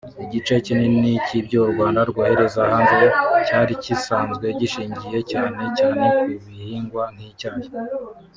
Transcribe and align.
Igice 0.23 0.53
kinini 0.65 1.11
cy’ibyo 1.25 1.57
u 1.65 1.69
Rwanda 1.73 2.01
rwohereza 2.09 2.59
hanze 2.71 2.99
cyari 3.47 3.73
gisanzwe 3.83 4.45
gishingiye 4.59 5.19
cyane 5.31 5.61
cyane 5.77 6.03
ku 6.17 6.23
bihingwa 6.31 7.03
nk’icyayi 7.13 7.67